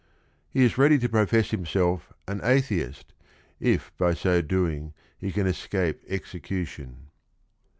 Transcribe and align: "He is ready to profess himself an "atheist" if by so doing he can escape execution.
"He 0.55 0.63
is 0.65 0.79
ready 0.79 0.97
to 0.97 1.07
profess 1.07 1.51
himself 1.51 2.11
an 2.27 2.41
"atheist" 2.43 3.13
if 3.59 3.95
by 3.99 4.15
so 4.15 4.41
doing 4.41 4.95
he 5.19 5.31
can 5.31 5.45
escape 5.45 6.01
execution. 6.07 7.11